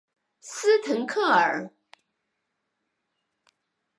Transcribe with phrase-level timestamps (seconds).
[0.41, 1.71] 斯滕克尔。